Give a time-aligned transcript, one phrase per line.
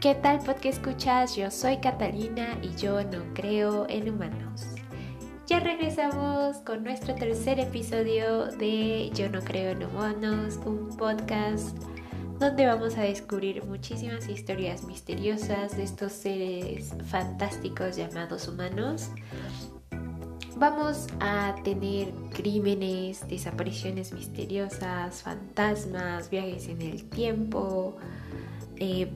[0.00, 1.34] ¿Qué tal podcast escuchas?
[1.34, 4.64] Yo soy Catalina y yo no creo en humanos.
[5.48, 11.76] Ya regresamos con nuestro tercer episodio de Yo no creo en humanos, un podcast
[12.38, 19.10] donde vamos a descubrir muchísimas historias misteriosas de estos seres fantásticos llamados humanos.
[20.54, 27.96] Vamos a tener crímenes, desapariciones misteriosas, fantasmas, viajes en el tiempo,
[28.76, 29.10] eh,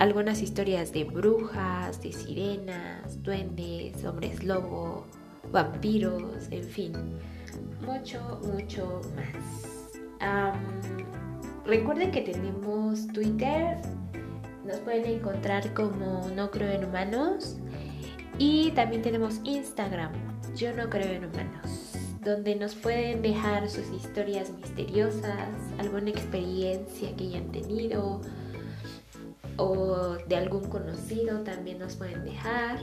[0.00, 5.06] algunas historias de brujas, de sirenas, duendes, hombres lobo,
[5.52, 6.92] vampiros, en fin,
[7.86, 10.62] mucho, mucho más.
[11.66, 13.76] recuerden que tenemos Twitter,
[14.64, 17.58] nos pueden encontrar como No Creo en Humanos
[18.38, 20.12] y también tenemos Instagram,
[20.56, 21.92] Yo No Creo en Humanos,
[22.24, 28.22] donde nos pueden dejar sus historias misteriosas, alguna experiencia que hayan tenido
[29.60, 32.80] o de algún conocido también nos pueden dejar.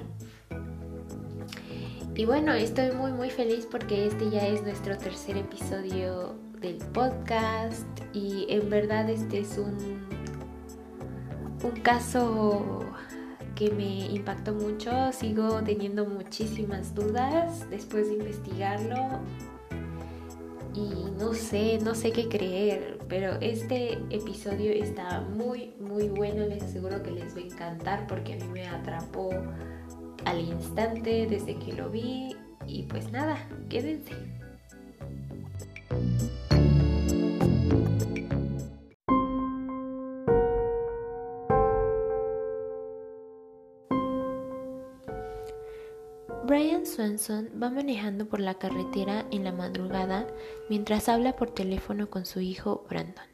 [2.16, 7.86] Y bueno, estoy muy muy feliz porque este ya es nuestro tercer episodio del podcast
[8.14, 10.08] y en verdad este es un,
[11.64, 12.86] un caso
[13.56, 14.92] que me impactó mucho.
[15.12, 19.20] Sigo teniendo muchísimas dudas después de investigarlo
[20.74, 26.64] y no sé, no sé qué creer, pero este episodio está muy, muy bueno, les
[26.64, 29.30] aseguro que les va a encantar porque a mí me atrapó
[30.26, 33.38] al instante desde que lo vi y pues nada,
[33.70, 34.14] quédense.
[47.20, 50.28] Va manejando por la carretera en la madrugada
[50.70, 53.26] mientras habla por teléfono con su hijo Brandon,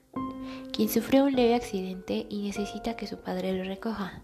[0.71, 4.21] quien sufrió un leve accidente y necesita que su padre lo recoja.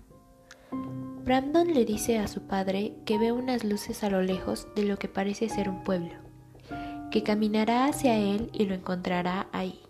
[1.25, 4.97] Brandon le dice a su padre que ve unas luces a lo lejos de lo
[4.97, 6.13] que parece ser un pueblo,
[7.11, 9.81] que caminará hacia él y lo encontrará ahí.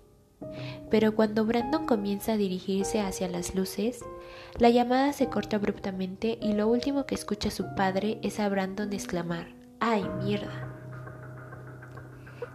[0.89, 3.99] Pero cuando Brandon comienza a dirigirse hacia las luces,
[4.57, 8.91] la llamada se corta abruptamente y lo último que escucha su padre es a Brandon
[8.93, 10.69] exclamar, ¡ay, mierda!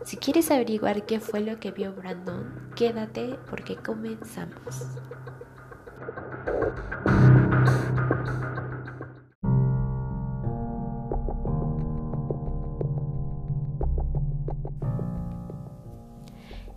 [0.05, 4.87] Si quieres averiguar qué fue lo que vio Brandon, quédate porque comenzamos.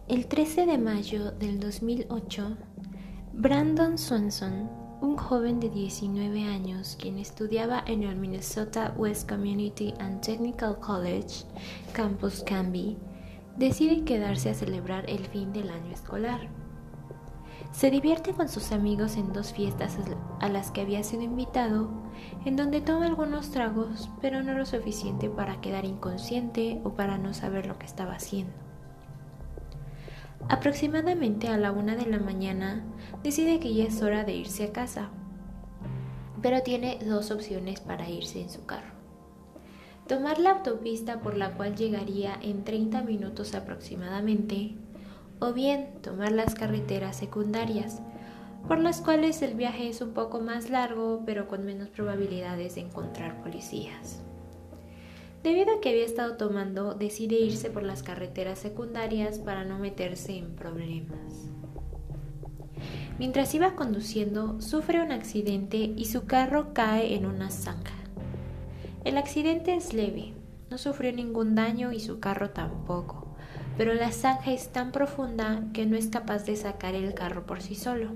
[0.08, 2.58] El 13 de mayo del 2008,
[3.34, 4.87] Brandon Swanson,
[5.18, 11.44] un joven de 19 años quien estudiaba en el Minnesota West Community and Technical College,
[11.92, 12.98] Campus Canby,
[13.58, 16.50] decide quedarse a celebrar el fin del año escolar.
[17.72, 19.98] Se divierte con sus amigos en dos fiestas
[20.40, 21.90] a las que había sido invitado,
[22.46, 27.34] en donde toma algunos tragos, pero no lo suficiente para quedar inconsciente o para no
[27.34, 28.67] saber lo que estaba haciendo.
[30.50, 32.82] Aproximadamente a la una de la mañana
[33.22, 35.10] decide que ya es hora de irse a casa,
[36.42, 38.96] pero tiene dos opciones para irse en su carro.
[40.08, 44.76] Tomar la autopista por la cual llegaría en 30 minutos aproximadamente,
[45.40, 48.02] o bien tomar las carreteras secundarias,
[48.70, 52.82] por las cuales el viaje es un poco más largo pero con menos probabilidades de
[52.82, 54.22] encontrar policías.
[55.44, 60.38] Debido a que había estado tomando, decide irse por las carreteras secundarias para no meterse
[60.38, 61.50] en problemas.
[63.20, 67.96] Mientras iba conduciendo, sufre un accidente y su carro cae en una zanja.
[69.04, 70.34] El accidente es leve,
[70.70, 73.36] no sufrió ningún daño y su carro tampoco,
[73.78, 77.62] pero la zanja es tan profunda que no es capaz de sacar el carro por
[77.62, 78.12] sí solo.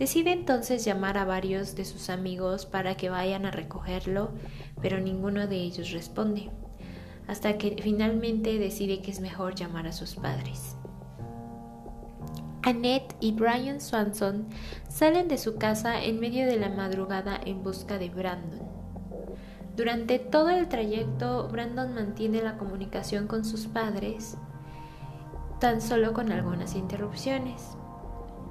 [0.00, 4.30] Decide entonces llamar a varios de sus amigos para que vayan a recogerlo,
[4.80, 6.48] pero ninguno de ellos responde,
[7.28, 10.74] hasta que finalmente decide que es mejor llamar a sus padres.
[12.62, 14.46] Annette y Brian Swanson
[14.88, 18.66] salen de su casa en medio de la madrugada en busca de Brandon.
[19.76, 24.38] Durante todo el trayecto, Brandon mantiene la comunicación con sus padres,
[25.60, 27.76] tan solo con algunas interrupciones.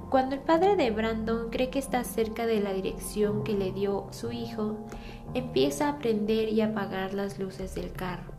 [0.10, 4.08] Cuando el padre de Brandon cree que está cerca de la dirección que le dio
[4.10, 4.78] su hijo,
[5.36, 8.34] empieza a prender y apagar las luces del carro.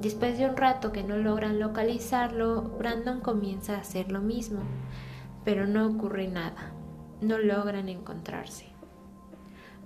[0.00, 4.60] Después de un rato que no logran localizarlo, Brandon comienza a hacer lo mismo,
[5.44, 6.72] pero no ocurre nada,
[7.20, 8.64] no logran encontrarse.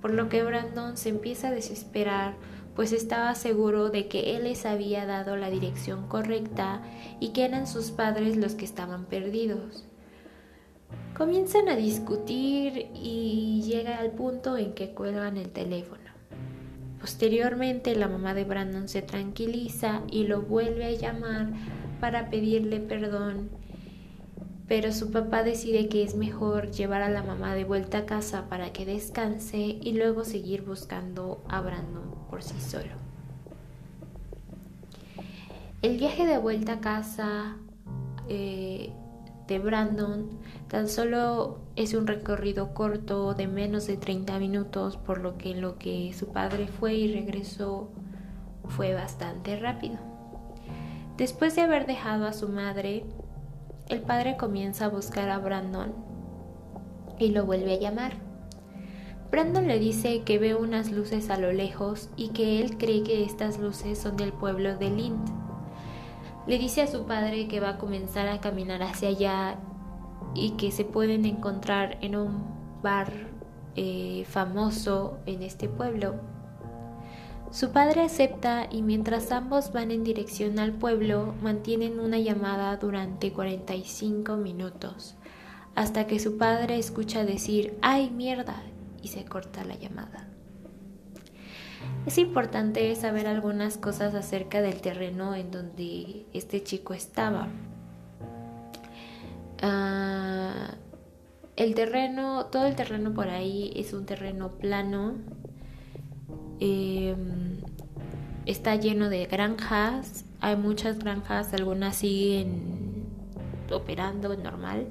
[0.01, 2.37] Por lo que Brandon se empieza a desesperar,
[2.77, 6.83] pues estaba seguro de que él les había dado la dirección correcta
[7.19, 9.88] y que eran sus padres los que estaban perdidos
[11.17, 16.09] Comienzan a discutir y llega al punto en que cuelgan el teléfono.
[17.01, 21.49] Posteriormente la mamá de Brandon se tranquiliza y lo vuelve a llamar
[22.01, 23.51] para pedirle perdón,
[24.67, 28.49] pero su papá decide que es mejor llevar a la mamá de vuelta a casa
[28.49, 32.93] para que descanse y luego seguir buscando a Brandon por sí solo.
[35.81, 37.57] El viaje de vuelta a casa
[38.29, 38.93] eh,
[39.47, 40.29] de Brandon
[40.69, 45.79] tan solo es un recorrido corto de menos de 30 minutos, por lo que lo
[45.79, 47.91] que su padre fue y regresó
[48.69, 49.97] fue bastante rápido.
[51.17, 53.05] Después de haber dejado a su madre,
[53.89, 55.95] el padre comienza a buscar a Brandon
[57.19, 58.13] y lo vuelve a llamar.
[59.31, 63.25] Brandon le dice que ve unas luces a lo lejos y que él cree que
[63.25, 65.29] estas luces son del pueblo de Lind.
[66.47, 69.59] Le dice a su padre que va a comenzar a caminar hacia allá
[70.35, 72.45] y que se pueden encontrar en un
[72.83, 73.13] bar
[73.77, 76.15] eh, famoso en este pueblo.
[77.51, 83.33] Su padre acepta y mientras ambos van en dirección al pueblo mantienen una llamada durante
[83.33, 85.17] 45 minutos,
[85.75, 88.63] hasta que su padre escucha decir ¡ay mierda!
[89.03, 90.29] y se corta la llamada.
[92.07, 97.49] Es importante saber algunas cosas acerca del terreno en donde este chico estaba.
[99.63, 100.75] Ah,
[101.57, 105.17] el terreno, todo el terreno por ahí es un terreno plano,
[106.61, 107.61] Em,
[108.47, 113.07] está lleno de granjas, hay muchas granjas, algunas siguen
[113.71, 114.89] operando normal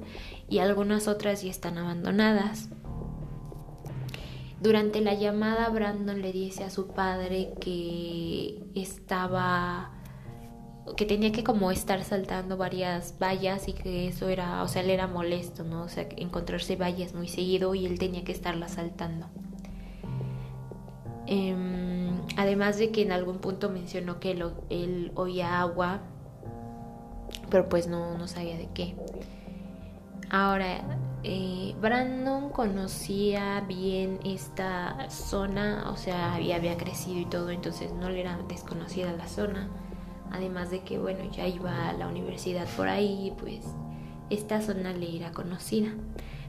[0.48, 2.70] y algunas otras ya están abandonadas.
[4.60, 9.92] Durante la llamada Brandon le dice a su padre que estaba
[10.96, 14.90] que tenía que como estar saltando varias vallas y que eso era, o sea, él
[14.90, 15.82] era molesto, ¿no?
[15.82, 19.26] O sea, encontrarse vallas muy seguido y él tenía que estarlas saltando.
[21.26, 24.30] Em, además de que en algún punto mencionó que
[24.70, 26.00] él oía agua,
[27.50, 28.94] pero pues no, no sabía de qué.
[30.30, 30.80] Ahora,
[31.24, 38.20] eh, Brandon conocía bien esta zona, o sea, había crecido y todo, entonces no le
[38.20, 39.68] era desconocida la zona.
[40.30, 43.64] Además de que, bueno, ya iba a la universidad por ahí, pues
[44.30, 45.90] esta zona le era conocida.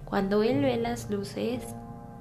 [0.06, 1.64] Cuando él ve las luces,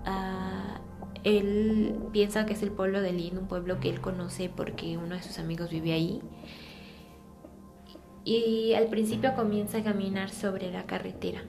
[0.06, 0.78] uh,
[1.24, 5.14] él piensa que es el pueblo de Lynn, un pueblo que él conoce porque uno
[5.14, 6.22] de sus amigos vive ahí.
[8.24, 11.40] Y al principio comienza a caminar sobre la carretera.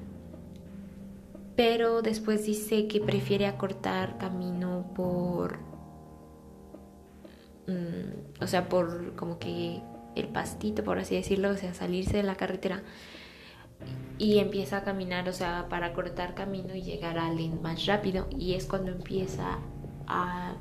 [1.55, 5.59] Pero después dice que prefiere acortar camino por...
[7.67, 9.81] Mm, o sea, por como que
[10.19, 12.83] el pastito, por así decirlo, o sea, salirse de la carretera
[14.17, 18.27] y empieza a caminar, o sea, para cortar camino y llegar a Lynn más rápido.
[18.37, 19.59] Y es cuando empieza
[20.07, 20.55] a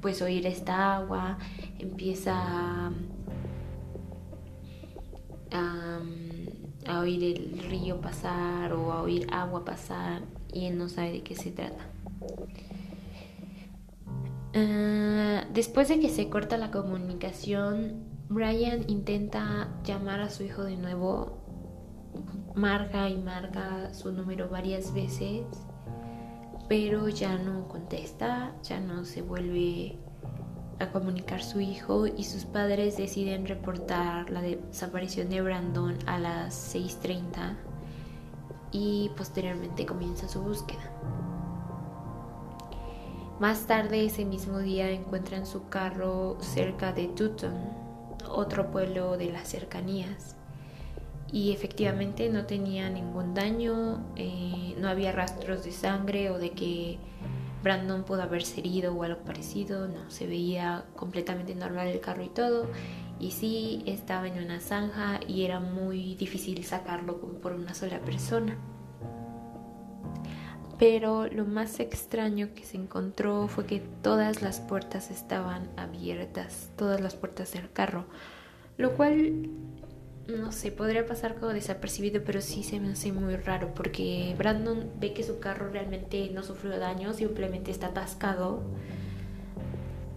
[0.00, 1.38] pues oír esta agua,
[1.78, 2.34] empieza
[5.52, 6.00] a,
[6.86, 10.22] a, oír el río pasar o a oír agua pasar
[10.52, 11.86] y él no sabe de qué se trata.
[14.54, 20.76] Ah, después de que se corta la comunicación, Brian intenta llamar a su hijo de
[20.76, 21.42] nuevo
[22.54, 25.42] marca y marca su número varias veces,
[26.68, 29.98] pero ya no contesta, ya no se vuelve
[30.78, 36.72] a comunicar su hijo y sus padres deciden reportar la desaparición de Brandon a las
[36.72, 37.56] 6.30
[38.70, 40.88] y posteriormente comienza su búsqueda.
[43.40, 47.79] Más tarde ese mismo día encuentran su carro cerca de Tutton,
[48.28, 50.36] otro pueblo de las cercanías
[51.32, 56.98] y efectivamente no tenía ningún daño, eh, no había rastros de sangre o de que
[57.62, 62.28] Brandon pudo haberse herido o algo parecido, no, se veía completamente normal el carro y
[62.28, 62.68] todo,
[63.20, 68.56] y sí estaba en una zanja y era muy difícil sacarlo por una sola persona.
[70.80, 77.02] Pero lo más extraño que se encontró fue que todas las puertas estaban abiertas, todas
[77.02, 78.06] las puertas del carro,
[78.78, 79.50] lo cual
[80.26, 84.90] no sé, podría pasar como desapercibido, pero sí se me hace muy raro porque Brandon
[84.98, 88.62] ve que su carro realmente no sufrió daño, simplemente está atascado.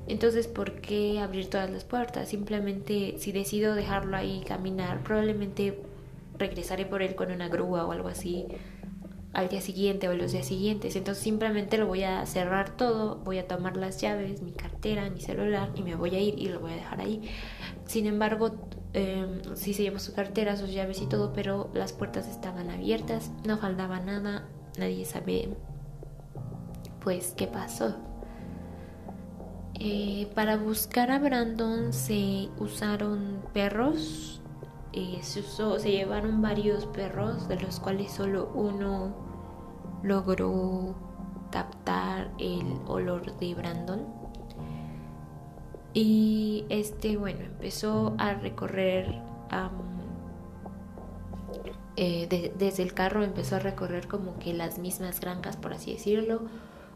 [0.07, 2.29] Entonces, ¿por qué abrir todas las puertas?
[2.29, 5.79] Simplemente, si decido dejarlo ahí caminar, probablemente
[6.37, 8.45] regresaré por él con una grúa o algo así.
[9.33, 10.95] Al día siguiente o los días siguientes.
[10.95, 15.19] Entonces simplemente lo voy a cerrar todo, voy a tomar las llaves, mi cartera, mi
[15.19, 17.29] celular y me voy a ir y lo voy a dejar ahí.
[17.85, 18.55] Sin embargo,
[18.93, 23.31] eh, sí se llevó su cartera, sus llaves y todo, pero las puertas estaban abiertas,
[23.45, 24.47] no faltaba nada,
[24.77, 25.49] nadie sabe
[27.03, 27.95] pues qué pasó.
[29.79, 34.42] Eh, para buscar a Brandon se usaron perros,
[35.21, 39.13] se, llevaron varios perros, de los cuales solo uno
[40.03, 40.95] logró
[41.51, 44.05] captar el olor de Brandon.
[45.93, 49.21] Y este, bueno, empezó a recorrer
[51.95, 56.41] eh, desde el carro, empezó a recorrer como que las mismas granjas, por así decirlo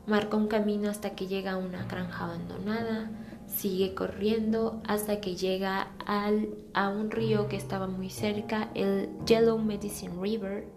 [0.07, 3.11] Marca un camino hasta que llega a una granja abandonada,
[3.57, 9.57] sigue corriendo hasta que llega al, a un río que estaba muy cerca, el Yellow
[9.57, 10.67] Medicine River.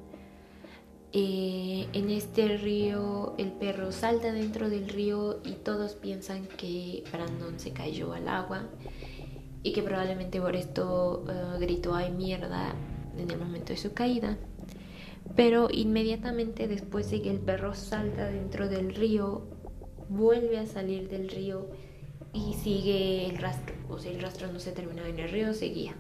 [1.13, 7.59] Eh, en este río el perro salta dentro del río y todos piensan que Brandon
[7.59, 8.69] se cayó al agua
[9.65, 12.77] y que probablemente por esto eh, gritó ay mierda
[13.19, 14.39] en el momento de su caída.
[15.37, 19.43] Pero inmediatamente después de que el perro salta dentro del río,
[20.09, 21.69] vuelve a salir del río
[22.33, 23.75] y sigue el rastro.
[23.89, 25.95] O sea, el rastro no se terminaba en el río, seguía.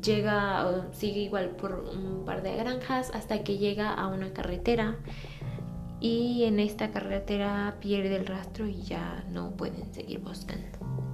[0.00, 4.96] llega, sigue igual por un par de granjas hasta que llega a una carretera
[6.00, 11.07] y en esta carretera pierde el rastro y ya no pueden seguir buscando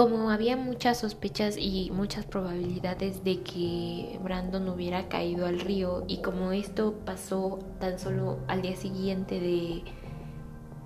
[0.00, 6.22] como había muchas sospechas y muchas probabilidades de que Brandon hubiera caído al río y
[6.22, 9.84] como esto pasó tan solo al día siguiente de,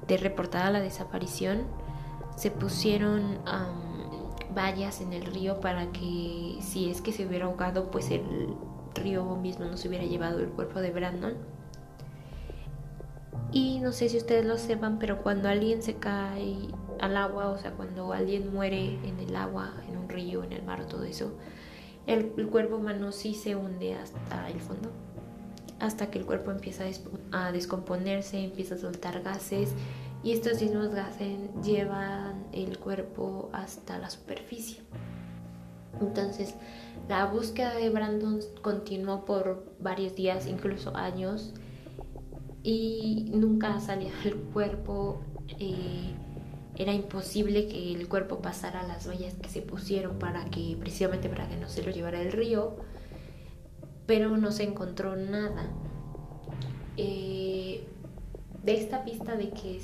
[0.09, 1.63] de reportada la desaparición,
[2.37, 3.39] se pusieron
[4.53, 8.25] vallas en el río para que si es que se hubiera ahogado, pues el
[8.97, 11.35] río mismo no se hubiera llevado el cuerpo de Brandon.
[13.53, 16.57] Y no sé si ustedes lo sepan, pero cuando alguien se cae
[17.05, 20.63] al agua, o sea, cuando alguien muere en el agua, en un río, en el
[20.63, 21.33] mar, todo eso,
[22.07, 24.91] el, cuerpo humano sí se hunde hasta el fondo,
[25.81, 26.85] hasta que el cuerpo empieza
[27.33, 29.73] a, descomponerse, empieza a soltar gases
[30.23, 34.81] y estos mismos gases llevan el cuerpo hasta la superficie.
[36.01, 36.55] Entonces,
[37.09, 41.55] la búsqueda de Brandon continuó por varios días, incluso años,
[42.63, 45.21] y nunca salía el cuerpo.
[45.59, 46.15] Eh,
[46.77, 51.49] era imposible que el cuerpo pasara las vallas que se pusieron para que precisamente para
[51.49, 52.77] que no se lo llevara el río
[54.07, 55.71] pero no se encontró nada.
[56.97, 57.87] Eh,
[58.63, 59.81] de esta pista de que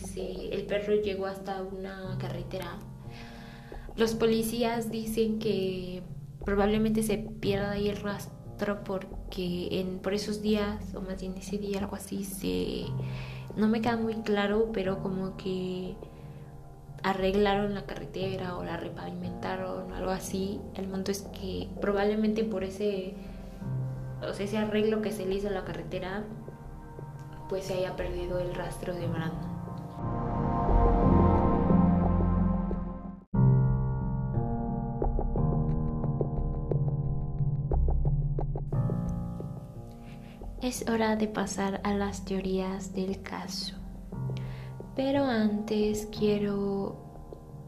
[0.53, 2.79] el perro llegó hasta una carretera
[3.97, 6.03] los policías dicen que
[6.45, 11.59] probablemente se pierda ahí el rastro porque en, por esos días o más bien ese
[11.59, 12.87] día algo así se
[13.57, 15.97] no me queda muy claro pero como que
[17.03, 20.61] arreglaron la carretera o la repavimentaron o algo así.
[20.75, 23.15] El monto es que probablemente por ese,
[24.39, 26.25] ese arreglo que se hizo a la carretera,
[27.49, 29.51] pues se haya perdido el rastro de Brandon.
[40.63, 43.80] Es hora de pasar a las teorías del caso.
[44.97, 46.97] Pero antes quiero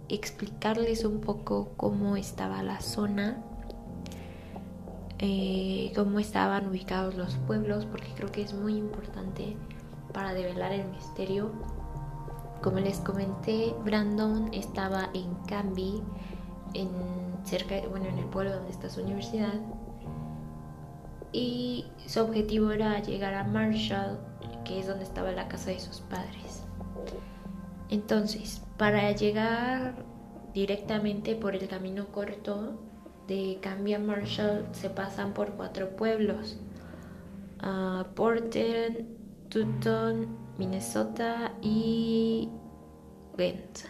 [0.09, 3.43] explicarles un poco cómo estaba la zona,
[5.19, 9.57] eh, cómo estaban ubicados los pueblos, porque creo que es muy importante
[10.13, 11.53] para develar el misterio.
[12.61, 16.03] Como les comenté, Brandon estaba en Canby,
[16.75, 16.91] en
[17.45, 19.61] cerca, bueno, en el pueblo donde está su universidad,
[21.33, 24.19] y su objetivo era llegar a Marshall,
[24.65, 26.65] que es donde estaba la casa de sus padres.
[27.93, 29.95] Entonces, para llegar
[30.55, 32.81] directamente por el camino corto
[33.29, 36.57] de Cambia Marshall se pasan por cuatro pueblos.
[37.63, 39.05] Uh, Porter,
[39.51, 42.49] Tutton, Minnesota y
[43.37, 43.81] Ghent.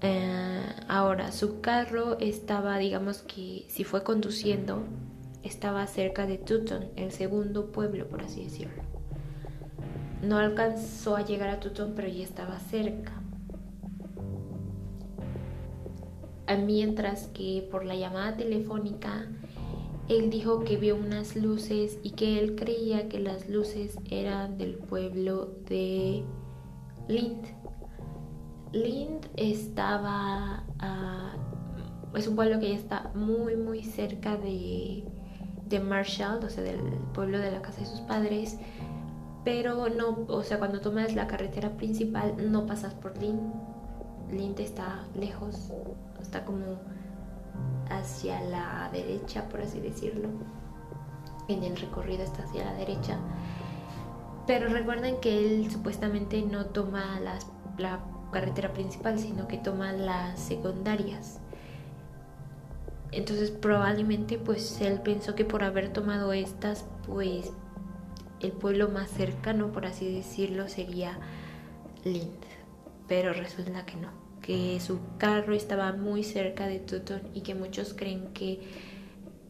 [0.00, 4.82] Eh, ahora, su carro estaba, digamos que si fue conduciendo,
[5.44, 8.83] estaba cerca de Tutton, el segundo pueblo, por así decirlo.
[10.26, 13.12] No alcanzó a llegar a Tutón, pero ya estaba cerca.
[16.64, 19.26] Mientras que por la llamada telefónica,
[20.08, 24.74] él dijo que vio unas luces y que él creía que las luces eran del
[24.74, 26.22] pueblo de
[27.08, 27.46] Lind.
[28.72, 30.64] Lind estaba
[32.16, 35.04] es un pueblo que ya está muy, muy cerca de,
[35.66, 36.78] de Marshall, o sea, del
[37.12, 38.58] pueblo de la casa de sus padres.
[39.44, 43.52] Pero no, o sea, cuando tomas la carretera principal no pasas por Lynn.
[44.30, 45.70] Lynn está lejos,
[46.20, 46.78] está como
[47.90, 50.30] hacia la derecha, por así decirlo.
[51.48, 53.18] En el recorrido está hacia la derecha.
[54.46, 57.20] Pero recuerden que él supuestamente no toma
[57.78, 58.00] la
[58.32, 61.38] carretera principal, sino que toma las secundarias.
[63.12, 67.52] Entonces probablemente pues él pensó que por haber tomado estas pues
[68.44, 71.18] el pueblo más cercano por así decirlo sería
[72.04, 72.44] Lind.
[73.08, 74.10] Pero resulta que no,
[74.40, 78.60] que su carro estaba muy cerca de Tuton y que muchos creen que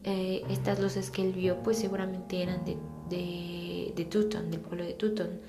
[0.03, 2.77] eh, estas luces que él vio pues seguramente eran de,
[3.09, 5.41] de, de Tuton, del pueblo de Tuton.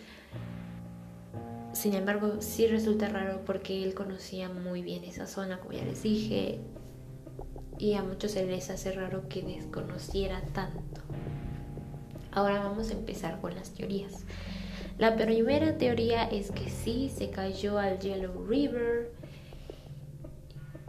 [1.73, 6.03] Sin embargo, sí resulta raro porque él conocía muy bien esa zona, como ya les
[6.03, 6.61] dije,
[7.79, 11.03] y a muchos se les hace raro que desconociera tanto.
[12.37, 14.25] Ahora vamos a empezar con las teorías.
[14.99, 19.11] La primera teoría es que sí, se cayó al Yellow River.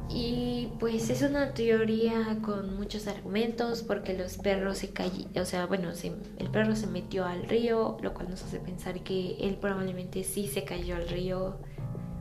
[0.10, 5.66] Y pues es una teoría con muchos argumentos porque los perros se cayeron, o sea,
[5.66, 5.90] bueno,
[6.38, 10.48] el perro se metió al río, lo cual nos hace pensar que él probablemente sí
[10.48, 11.58] se cayó al río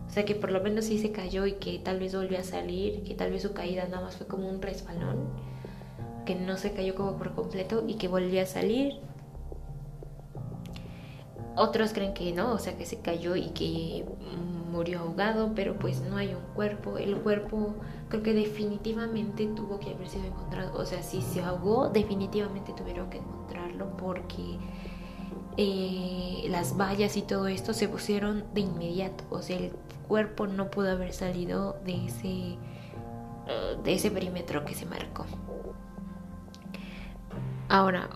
[0.08, 2.44] o sea que por lo menos sí se cayó y que tal vez volvió a
[2.44, 5.28] salir, que tal vez su caída nada más fue como un resbalón,
[6.24, 8.94] que no se cayó como por completo y que volvió a salir.
[11.56, 14.04] Otros creen que no, o sea que se cayó y que
[14.70, 16.98] murió ahogado, pero pues no hay un cuerpo.
[16.98, 17.74] El cuerpo
[18.08, 20.78] creo que definitivamente tuvo que haber sido encontrado.
[20.78, 24.58] O sea, si se ahogó, definitivamente tuvieron que encontrarlo porque
[25.56, 29.24] eh, las vallas y todo esto se pusieron de inmediato.
[29.30, 29.72] O sea, el
[30.06, 32.28] cuerpo no pudo haber salido de ese,
[33.48, 35.24] eh, de ese perímetro que se marcó.
[37.68, 38.10] Ahora,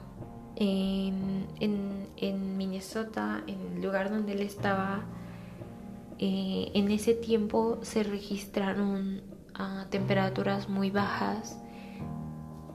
[0.56, 1.99] en, en,
[2.56, 5.04] Minnesota, en el lugar donde él estaba,
[6.18, 9.22] eh, en ese tiempo se registraron
[9.54, 11.58] ah, temperaturas muy bajas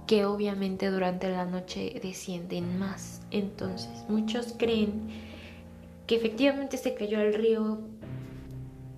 [0.07, 3.21] que obviamente durante la noche descienden más.
[3.31, 5.09] Entonces, muchos creen
[6.07, 7.79] que efectivamente se cayó al río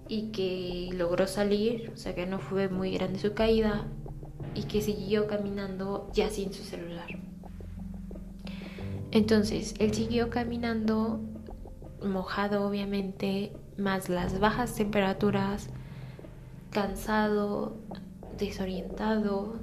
[0.10, 3.88] y que logró salir, o sea que no fue muy grande su caída
[4.56, 7.08] y que siguió caminando ya sin su celular.
[9.12, 11.22] Entonces, él siguió caminando
[12.04, 15.70] mojado obviamente, más las bajas temperaturas,
[16.72, 17.78] cansado,
[18.38, 19.60] desorientado,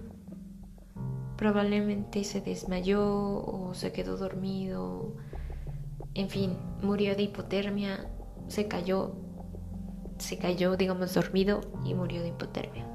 [1.37, 5.15] probablemente se desmayó o se quedó dormido,
[6.15, 8.09] en fin, murió de hipotermia,
[8.49, 9.15] se cayó
[10.19, 12.87] se cayó, digamos, dormido y murió de hipotermia.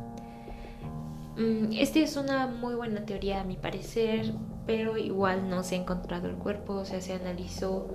[1.40, 4.34] Mm, esta es una muy buena teoría a mi parecer,
[4.68, 7.88] pero igual no se ha encontrado el cuerpo, o sea, se analizó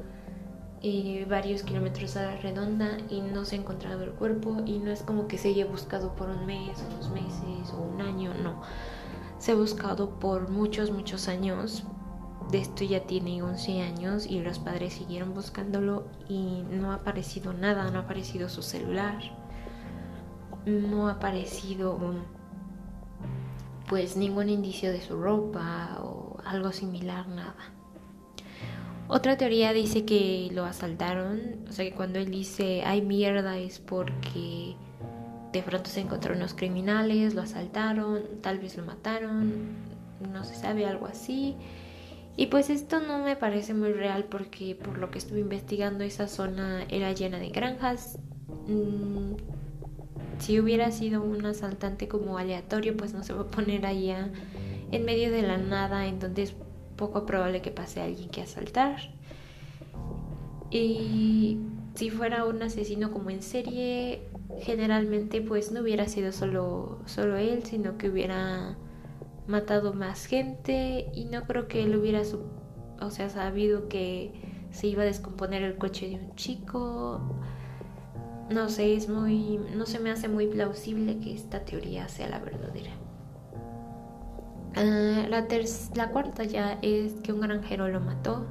[0.83, 4.90] eh, varios kilómetros a la redonda y no se ha encontrado el cuerpo y no
[4.90, 8.33] es como que se haya buscado por un mes o dos meses o un año,
[8.42, 8.62] no.
[9.38, 11.85] Se ha buscado por muchos, muchos años,
[12.50, 17.52] de esto ya tiene 11 años y los padres siguieron buscándolo y no ha aparecido
[17.52, 19.18] nada, no ha aparecido su celular,
[20.64, 21.98] no ha aparecido
[23.88, 27.54] pues ningún indicio de su ropa o algo similar, nada.
[29.06, 33.78] Otra teoría dice que lo asaltaron, o sea que cuando él dice hay mierda es
[33.78, 34.76] porque
[35.52, 39.74] de pronto se encontraron unos criminales, lo asaltaron, tal vez lo mataron,
[40.32, 41.54] no se sabe algo así.
[42.36, 46.26] Y pues esto no me parece muy real porque por lo que estuve investigando esa
[46.26, 48.18] zona era llena de granjas.
[48.66, 49.34] Mm,
[50.38, 54.30] si hubiera sido un asaltante como aleatorio, pues no se va a poner allá
[54.90, 56.54] en medio de la nada, en donde es
[56.96, 58.96] poco probable que pase alguien que asaltar.
[60.70, 61.58] Y
[61.94, 64.22] si fuera un asesino como en serie,
[64.60, 68.76] generalmente pues no hubiera sido solo, solo él, sino que hubiera
[69.46, 72.22] matado más gente y no creo que él hubiera
[73.00, 74.32] o sea, sabido que
[74.70, 77.20] se iba a descomponer el coche de un chico.
[78.50, 82.38] No sé, es muy no se me hace muy plausible que esta teoría sea la
[82.38, 82.90] verdadera.
[84.76, 85.46] Ah, la,
[85.94, 88.46] la cuarta ya es que un granjero lo mató,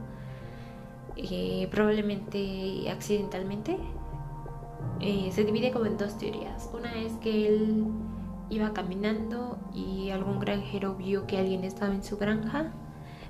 [1.15, 3.77] eh, probablemente accidentalmente.
[4.99, 6.69] Eh, se divide como en dos teorías.
[6.73, 7.85] Una es que él
[8.53, 12.71] Iba caminando y algún granjero vio que alguien estaba en su granja.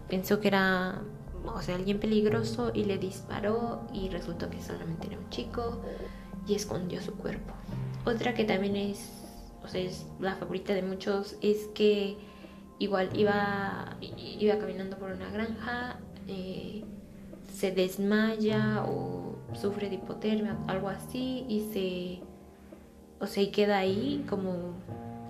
[0.10, 1.02] Pensó que era,
[1.46, 5.80] o sea, alguien peligroso y le disparó y resultó que solamente era un chico
[6.48, 7.54] y escondió su cuerpo.
[8.06, 9.24] Otra que también es
[9.64, 12.18] o sea, es la favorita de muchos, es que
[12.80, 16.84] igual iba, iba caminando por una granja, eh,
[17.54, 24.26] se desmaya o sufre de hipotermia, algo así, y se, o sea, y queda ahí
[24.30, 24.74] como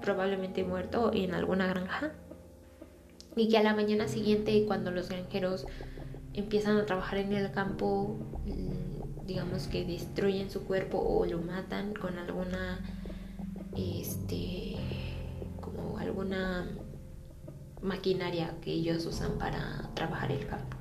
[0.02, 2.12] probablemente muerto en alguna granja.
[3.36, 5.66] Y que a la mañana siguiente, cuando los granjeros
[6.34, 8.18] empiezan a trabajar en el campo,
[9.26, 12.80] digamos que destruyen su cuerpo o lo matan con alguna,
[13.76, 14.76] este,
[15.62, 16.70] como alguna
[17.82, 20.78] maquinaria que ellos usan para trabajar el campo.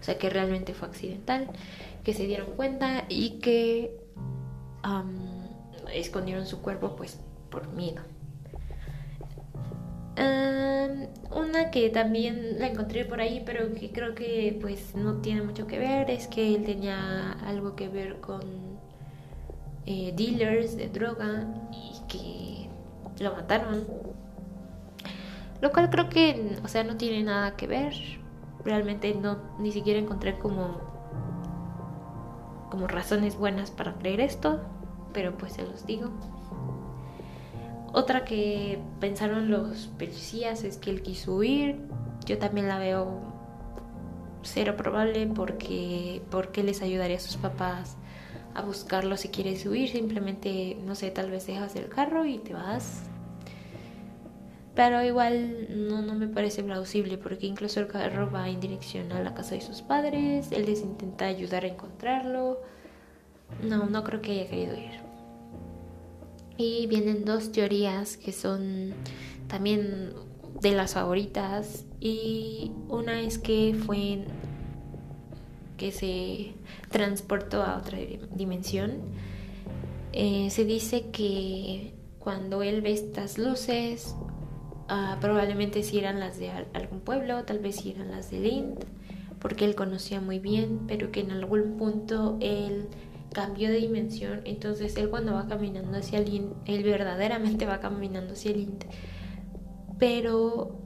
[0.00, 1.48] O sea que realmente fue accidental,
[2.04, 3.98] que se dieron cuenta y que
[5.92, 7.18] escondieron su cuerpo pues
[7.50, 8.02] por miedo.
[11.30, 15.66] Una que también la encontré por ahí, pero que creo que pues no tiene mucho
[15.66, 18.42] que ver, es que él tenía algo que ver con
[19.86, 23.86] eh, dealers de droga y que lo mataron
[25.60, 27.94] lo cual creo que, o sea, no tiene nada que ver.
[28.64, 30.80] Realmente no, ni siquiera encontré como,
[32.70, 34.60] como razones buenas para creer esto,
[35.12, 36.10] pero pues se los digo.
[37.96, 41.76] Otra que pensaron los policías es que él quiso huir.
[42.26, 43.22] Yo también la veo
[44.42, 47.96] cero probable porque, porque les ayudaría a sus papás
[48.54, 49.88] a buscarlo si quieres huir.
[49.88, 53.04] Simplemente, no sé, tal vez dejas el carro y te vas
[54.76, 59.22] pero igual no, no me parece plausible porque incluso el carro va en dirección a
[59.22, 62.60] la casa de sus padres, él les intenta ayudar a encontrarlo.
[63.62, 65.05] No, no creo que haya querido ir.
[66.56, 68.94] Y vienen dos teorías que son
[69.48, 70.12] también
[70.60, 74.24] de las favoritas y una es que fue
[75.76, 76.54] que se
[76.90, 77.98] transportó a otra
[78.34, 79.02] dimensión.
[80.12, 84.14] Eh, se dice que cuando él ve estas luces
[84.88, 88.78] Ah, probablemente si eran las de algún pueblo, tal vez si eran las de Lind,
[89.40, 92.86] porque él conocía muy bien, pero que en algún punto él
[93.36, 98.52] cambió de dimensión, entonces él cuando va caminando hacia Lind, él verdaderamente va caminando hacia
[98.52, 98.82] Lind,
[99.98, 100.78] pero,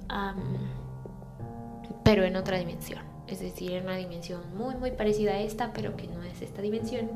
[2.03, 5.97] pero en otra dimensión, es decir, en una dimensión muy muy parecida a esta, pero
[5.97, 7.09] que no es esta dimensión.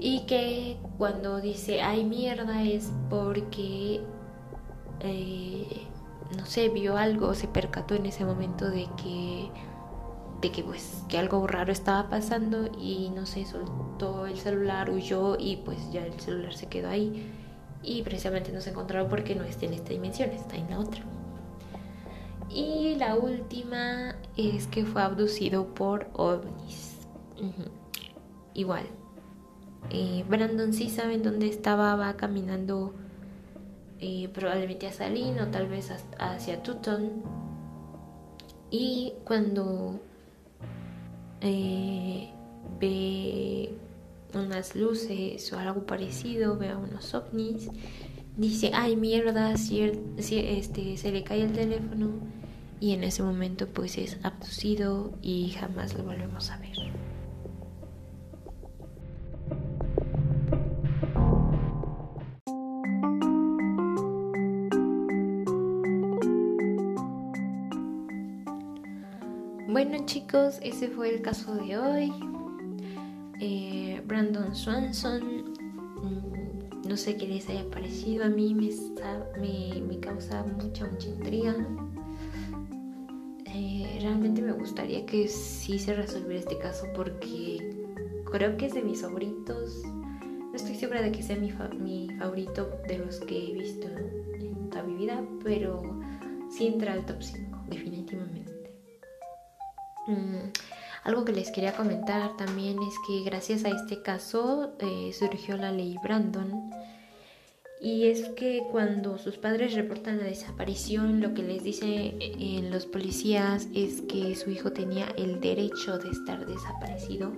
[0.00, 4.00] Y que cuando dice ay mierda es porque
[4.98, 5.86] eh,
[6.36, 9.48] no sé, vio algo, se percató en ese momento de que
[10.40, 15.36] de que pues que algo raro estaba pasando y no sé, soltó el celular, huyó
[15.38, 17.30] y pues ya el celular se quedó ahí
[17.82, 21.02] y precisamente no se encontró porque no está en esta dimensión, está en la otra.
[22.50, 26.96] Y la última es que fue abducido por ovnis.
[28.54, 28.86] Igual.
[29.90, 32.94] Eh, Brandon sí saben dónde estaba, va caminando
[34.00, 37.22] eh, probablemente a Salín o tal vez hacia Tuton.
[38.70, 40.00] Y cuando
[41.40, 42.30] eh,
[42.80, 43.74] ve
[44.34, 47.70] unas luces o algo parecido, ve a unos ovnis,
[48.36, 49.80] dice, ay mierda, si,
[50.18, 52.10] este, se le cae el teléfono
[52.80, 56.87] y en ese momento pues es abducido y jamás lo volvemos a ver.
[70.62, 72.12] Ese fue el caso de hoy.
[73.40, 75.54] Eh, Brandon Swanson,
[76.02, 78.68] mm, no sé qué les haya parecido, a mí me,
[79.80, 81.54] me, causa mucha, mucha intriga.
[83.46, 87.86] Eh, realmente me gustaría que sí se resolviera este caso porque
[88.30, 89.82] creo que es de mis favoritos.
[89.84, 94.68] No estoy segura de que sea mi, mi favorito de los que he visto en
[94.68, 95.82] toda mi vida, pero
[96.50, 98.47] sí entra al top 5, definitivamente.
[100.08, 100.50] Mm,
[101.04, 105.70] algo que les quería comentar también es que gracias a este caso eh, surgió la
[105.70, 106.70] ley Brandon.
[107.80, 112.86] Y es que cuando sus padres reportan la desaparición, lo que les dicen eh, los
[112.86, 117.32] policías es que su hijo tenía el derecho de estar desaparecido.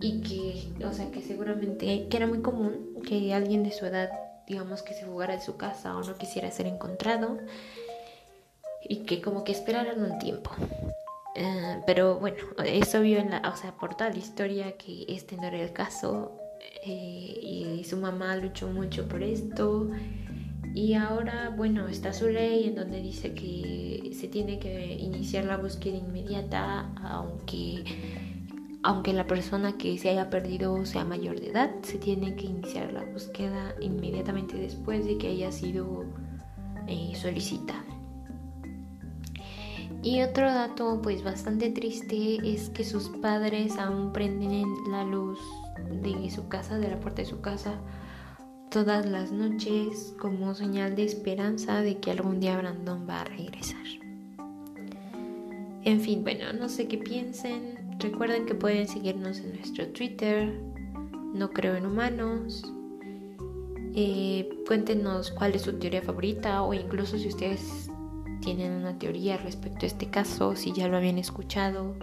[0.00, 4.10] Y que, o sea, que seguramente, que era muy común que alguien de su edad,
[4.46, 7.38] digamos, que se fugara de su casa o no quisiera ser encontrado
[8.90, 10.50] y que como que esperaran un tiempo.
[11.36, 15.44] Eh, pero bueno, eso vio en la, o sea, por la historia que este no
[15.44, 16.36] era el caso
[16.84, 19.88] eh, y su mamá luchó mucho por esto
[20.74, 25.56] y ahora, bueno, está su ley en donde dice que se tiene que iniciar la
[25.56, 27.84] búsqueda inmediata, aunque
[28.82, 32.92] aunque la persona que se haya perdido sea mayor de edad, se tiene que iniciar
[32.92, 36.06] la búsqueda inmediatamente después de que haya sido
[36.88, 37.89] eh, solicitada.
[40.02, 45.38] Y otro dato pues bastante triste es que sus padres aún prenden la luz
[45.90, 47.74] de su casa, de la puerta de su casa,
[48.70, 53.84] todas las noches como señal de esperanza de que algún día Brandon va a regresar.
[55.82, 57.98] En fin, bueno, no sé qué piensen.
[57.98, 60.58] Recuerden que pueden seguirnos en nuestro Twitter,
[61.34, 62.62] no creo en humanos.
[63.94, 67.89] Eh, cuéntenos cuál es su teoría favorita o incluso si ustedes
[68.40, 71.94] tienen una teoría respecto a este caso, si ya lo habían escuchado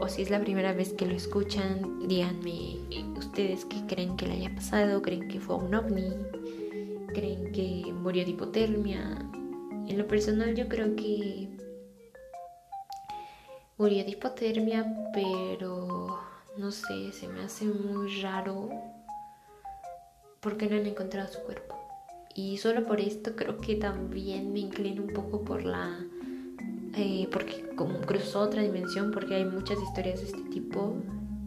[0.00, 2.78] o si es la primera vez que lo escuchan, díganme
[3.18, 6.10] ustedes qué creen que le haya pasado, creen que fue un ovni,
[7.08, 9.18] creen que murió de hipotermia.
[9.86, 11.50] En lo personal yo creo que
[13.76, 16.18] murió de hipotermia, pero
[16.56, 18.70] no sé, se me hace muy raro
[20.40, 21.89] porque no han encontrado su cuerpo.
[22.34, 26.06] Y solo por esto creo que también me inclino un poco por la...
[26.96, 30.96] Eh, porque como cruzó otra dimensión, porque hay muchas historias de este tipo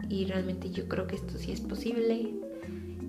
[0.08, 2.34] y realmente yo creo que esto sí es posible.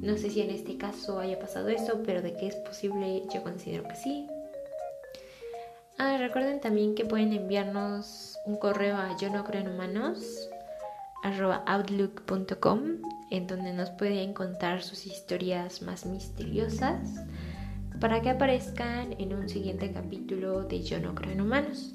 [0.01, 3.41] No sé si en este caso haya pasado eso, pero de que es posible yo
[3.43, 4.27] considero que sí.
[5.97, 10.49] Ah, recuerden también que pueden enviarnos un correo a yo no creo en humanos
[11.65, 12.81] outlook.com
[13.31, 16.99] en donde nos pueden contar sus historias más misteriosas
[17.99, 21.93] para que aparezcan en un siguiente capítulo de Yo no creo en humanos.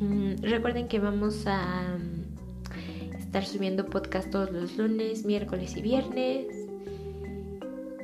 [0.00, 6.46] Mm, recuerden que vamos a mm, estar subiendo podcast todos los lunes, miércoles y viernes.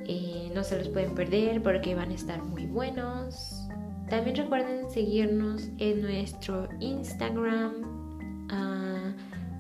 [0.06, 3.60] Eh, no se los pueden perder porque van a estar muy buenos.
[4.08, 7.72] También recuerden seguirnos en nuestro Instagram,
[8.50, 9.12] ah,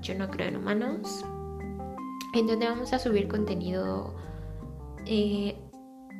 [0.02, 1.24] Yo no creo en humanos,
[2.34, 4.14] en donde vamos a subir contenido
[5.06, 5.56] eh,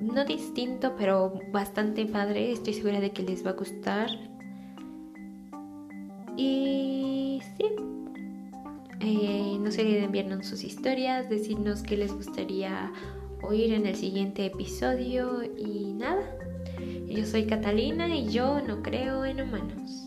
[0.00, 2.52] no distinto, pero bastante padre.
[2.52, 4.10] Estoy segura de que les va a gustar.
[6.36, 7.66] Y sí,
[9.00, 12.92] eh, no se olviden enviarnos sus historias, decirnos qué les gustaría
[13.42, 16.22] oír en el siguiente episodio y nada.
[17.08, 20.03] Yo soy Catalina y yo no creo en humanos.